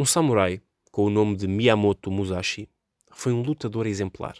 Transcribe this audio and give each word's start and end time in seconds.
Um 0.00 0.04
samurai, 0.04 0.62
com 0.92 1.06
o 1.06 1.10
nome 1.10 1.34
de 1.34 1.48
Miyamoto 1.48 2.08
Musashi, 2.08 2.68
foi 3.10 3.32
um 3.32 3.42
lutador 3.42 3.84
exemplar. 3.84 4.36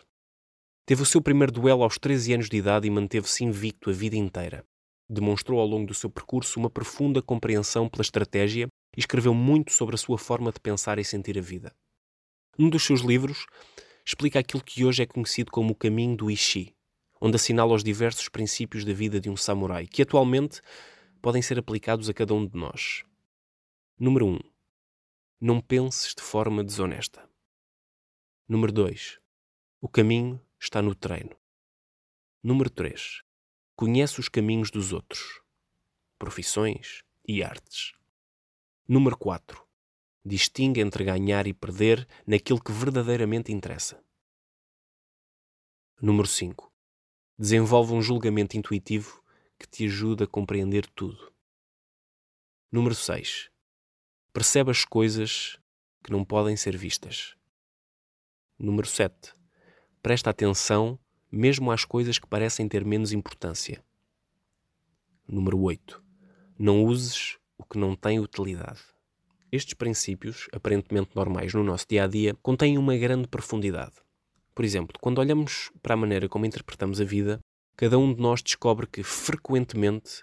Teve 0.87 1.03
o 1.03 1.05
seu 1.05 1.21
primeiro 1.21 1.51
duelo 1.51 1.83
aos 1.83 1.99
13 1.99 2.35
anos 2.35 2.49
de 2.49 2.59
idade 2.59 2.87
e 2.87 2.91
manteve-se 2.91 3.43
invicto 3.43 3.91
a 3.91 3.93
vida 3.93 4.15
inteira. 4.15 4.65
Demonstrou 5.11 5.59
ao 5.59 5.67
longo 5.67 5.89
do 5.89 5.95
seu 5.95 6.09
percurso 6.09 6.61
uma 6.61 6.71
profunda 6.71 7.21
compreensão 7.21 7.89
pela 7.89 8.03
estratégia 8.03 8.69
e 8.97 9.01
escreveu 9.01 9.35
muito 9.35 9.73
sobre 9.73 9.97
a 9.97 9.99
sua 9.99 10.17
forma 10.17 10.53
de 10.53 10.61
pensar 10.61 10.97
e 11.01 11.05
sentir 11.05 11.37
a 11.37 11.43
vida. 11.43 11.75
Num 12.57 12.71
dos 12.71 12.85
seus 12.85 13.01
livros, 13.01 13.45
explica 14.07 14.39
aquilo 14.39 14.63
que 14.63 14.85
hoje 14.85 15.03
é 15.03 15.07
conhecido 15.07 15.51
como 15.51 15.73
o 15.73 15.77
caminho 15.77 16.17
do 16.17 16.31
Ishi, 16.31 16.73
onde 17.21 17.35
assinala 17.35 17.75
os 17.75 17.83
diversos 17.83 18.29
princípios 18.29 18.85
da 18.85 18.93
vida 18.93 19.19
de 19.19 19.29
um 19.29 19.37
samurai, 19.37 19.89
que 19.89 20.03
atualmente 20.03 20.61
podem 21.21 21.43
ser 21.43 21.59
aplicados 21.59 22.09
a 22.09 22.15
cada 22.15 22.33
um 22.33 22.47
de 22.47 22.57
nós. 22.57 23.03
Número 23.99 24.25
1. 24.25 24.39
Não 25.41 25.61
penses 25.61 26.17
de 26.17 26.21
forma 26.21 26.65
desonesta. 26.65 27.31
Número 28.49 28.73
2. 28.73 29.21
O 29.81 29.89
caminho 29.89 30.45
está 30.59 30.83
no 30.83 30.97
treino. 30.97 31.37
Número 32.43 32.69
3. 32.69 33.23
Conhece 33.77 34.19
os 34.19 34.29
caminhos 34.29 34.69
dos 34.69 34.93
outros, 34.93 35.41
profissões 36.19 37.05
e 37.25 37.41
artes. 37.41 37.93
Número 38.89 39.17
4. 39.17 39.65
Distingue 40.25 40.81
entre 40.81 41.05
ganhar 41.05 41.47
e 41.47 41.55
perder 41.55 42.09
naquilo 42.27 42.61
que 42.61 42.73
verdadeiramente 42.73 43.53
interessa. 43.53 44.05
Número 46.03 46.27
5. 46.27 46.69
Desenvolve 47.39 47.93
um 47.93 48.03
julgamento 48.03 48.57
intuitivo 48.57 49.23
que 49.57 49.69
te 49.69 49.85
ajuda 49.85 50.25
a 50.25 50.29
compreender 50.29 50.85
tudo. 50.89 51.33
Número 52.73 52.97
6 52.97 53.53
Percebe 54.39 54.71
as 54.71 54.85
coisas 54.85 55.59
que 56.01 56.13
não 56.13 56.25
podem 56.25 56.57
ser 56.57 56.77
vistas. 56.77 57.35
Número 58.57 58.87
7. 58.87 59.35
Presta 60.01 60.31
atenção 60.31 60.97
mesmo 61.29 61.73
às 61.73 61.85
coisas 61.85 62.21
que 62.21 62.27
parecem 62.29 62.69
ter 62.69 62.85
menos 62.85 63.11
importância. 63.11 63.83
Número 65.27 65.61
8. 65.61 66.01
Não 66.57 66.85
uses 66.85 67.37
o 67.59 67.65
que 67.65 67.77
não 67.77 67.97
tem 67.97 68.21
utilidade. 68.21 68.79
Estes 69.51 69.75
princípios, 69.75 70.47
aparentemente 70.53 71.17
normais 71.17 71.53
no 71.53 71.65
nosso 71.65 71.87
dia 71.89 72.05
a 72.05 72.07
dia, 72.07 72.33
contêm 72.41 72.79
uma 72.79 72.97
grande 72.97 73.27
profundidade. 73.27 73.97
Por 74.55 74.65
exemplo, 74.65 74.97
quando 75.01 75.19
olhamos 75.19 75.73
para 75.83 75.95
a 75.95 75.97
maneira 75.97 76.29
como 76.29 76.47
interpretamos 76.47 77.01
a 77.01 77.05
vida, 77.05 77.41
cada 77.77 77.99
um 77.99 78.15
de 78.15 78.23
nós 78.23 78.41
descobre 78.41 78.87
que, 78.87 79.03
frequentemente, 79.03 80.23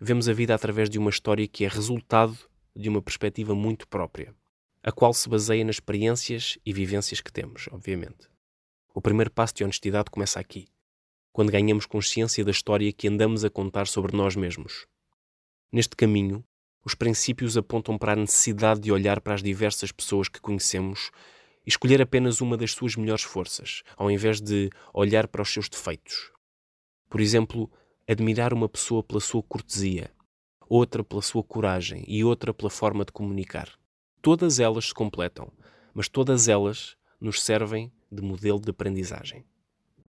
vemos 0.00 0.28
a 0.28 0.32
vida 0.32 0.54
através 0.54 0.88
de 0.88 1.00
uma 1.00 1.10
história 1.10 1.48
que 1.48 1.64
é 1.64 1.68
resultado 1.68 2.38
de 2.76 2.88
uma 2.88 3.00
perspectiva 3.00 3.54
muito 3.54 3.88
própria, 3.88 4.34
a 4.82 4.92
qual 4.92 5.14
se 5.14 5.28
baseia 5.28 5.64
nas 5.64 5.76
experiências 5.76 6.58
e 6.64 6.72
vivências 6.72 7.20
que 7.20 7.32
temos, 7.32 7.68
obviamente. 7.72 8.28
O 8.94 9.00
primeiro 9.00 9.30
passo 9.30 9.54
de 9.54 9.64
honestidade 9.64 10.10
começa 10.10 10.38
aqui, 10.38 10.68
quando 11.32 11.50
ganhamos 11.50 11.86
consciência 11.86 12.44
da 12.44 12.50
história 12.50 12.92
que 12.92 13.08
andamos 13.08 13.44
a 13.44 13.50
contar 13.50 13.86
sobre 13.86 14.16
nós 14.16 14.36
mesmos. 14.36 14.86
Neste 15.72 15.96
caminho, 15.96 16.44
os 16.84 16.94
princípios 16.94 17.56
apontam 17.56 17.98
para 17.98 18.12
a 18.12 18.16
necessidade 18.16 18.80
de 18.80 18.92
olhar 18.92 19.20
para 19.20 19.34
as 19.34 19.42
diversas 19.42 19.90
pessoas 19.90 20.28
que 20.28 20.40
conhecemos 20.40 21.10
e 21.66 21.68
escolher 21.68 22.00
apenas 22.00 22.40
uma 22.40 22.56
das 22.56 22.72
suas 22.72 22.94
melhores 22.94 23.24
forças, 23.24 23.82
ao 23.96 24.10
invés 24.10 24.40
de 24.40 24.70
olhar 24.94 25.26
para 25.26 25.42
os 25.42 25.52
seus 25.52 25.68
defeitos. 25.68 26.30
Por 27.10 27.20
exemplo, 27.20 27.70
admirar 28.08 28.54
uma 28.54 28.68
pessoa 28.68 29.02
pela 29.02 29.20
sua 29.20 29.42
cortesia, 29.42 30.10
outra 30.68 31.02
pela 31.04 31.22
sua 31.22 31.42
coragem 31.42 32.04
e 32.06 32.24
outra 32.24 32.52
pela 32.52 32.70
forma 32.70 33.04
de 33.04 33.12
comunicar. 33.12 33.70
Todas 34.20 34.58
elas 34.58 34.86
se 34.86 34.94
completam, 34.94 35.52
mas 35.94 36.08
todas 36.08 36.48
elas 36.48 36.96
nos 37.20 37.42
servem 37.42 37.92
de 38.10 38.22
modelo 38.22 38.60
de 38.60 38.70
aprendizagem. 38.70 39.44